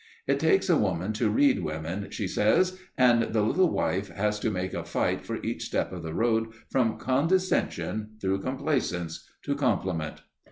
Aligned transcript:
It 0.25 0.39
takes 0.39 0.67
a 0.67 0.75
woman 0.79 1.13
to 1.13 1.29
read 1.29 1.59
women, 1.63 2.09
she 2.09 2.27
says, 2.27 2.79
and 2.97 3.21
the 3.21 3.43
little 3.43 3.69
wife 3.69 4.09
has 4.09 4.39
to 4.39 4.49
make 4.49 4.73
a 4.73 4.83
fight 4.83 5.23
for 5.23 5.35
each 5.43 5.65
step 5.65 5.91
of 5.93 6.01
the 6.01 6.15
road 6.15 6.47
from 6.71 6.97
condescension 6.97 8.15
through 8.19 8.41
complaisance 8.41 9.29
to 9.43 9.53
compliment. 9.53 10.23